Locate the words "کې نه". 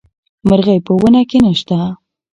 1.29-1.53